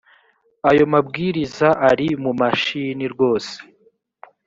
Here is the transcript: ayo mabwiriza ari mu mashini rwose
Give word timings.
ayo 0.69 0.83
mabwiriza 0.93 1.67
ari 1.89 2.07
mu 2.23 2.31
mashini 2.39 3.05
rwose 3.13 3.53